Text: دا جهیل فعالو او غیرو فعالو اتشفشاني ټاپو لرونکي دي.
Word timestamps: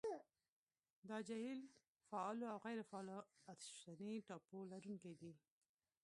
دا 1.09 1.17
جهیل 1.27 1.59
فعالو 2.09 2.45
او 2.53 2.57
غیرو 2.65 2.83
فعالو 2.91 3.15
اتشفشاني 3.51 4.13
ټاپو 4.27 4.57
لرونکي 4.71 5.13
دي. 5.21 5.33